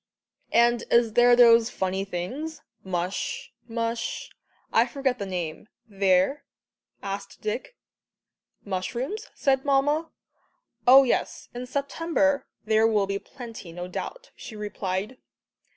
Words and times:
"And 0.51 0.83
is 0.89 1.13
there 1.13 1.35
those 1.35 1.69
funny 1.69 2.05
things 2.05 2.63
mush 2.83 3.53
mush 3.67 4.31
I 4.73 4.87
forget 4.87 5.19
the 5.19 5.27
name 5.27 5.67
there?" 5.87 6.43
asked 7.03 7.39
Dick. 7.41 7.75
"Mushrooms?" 8.65 9.29
said 9.35 9.63
Mamma. 9.63 10.09
"Oh, 10.87 11.03
yes, 11.03 11.49
in 11.53 11.67
September 11.67 12.47
there 12.65 12.87
will 12.87 13.05
be 13.05 13.19
plenty, 13.19 13.71
no 13.71 13.87
doubt," 13.87 14.31
she 14.35 14.55
replied. 14.55 15.17